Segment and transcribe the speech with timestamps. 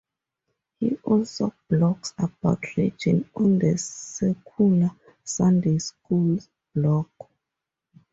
[0.79, 4.89] He also blogs about religion on the Secular
[5.23, 6.39] Sunday School
[6.73, 7.07] blog.